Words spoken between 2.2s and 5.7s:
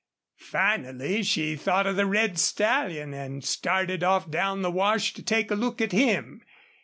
stallion, and started off down the wash to take a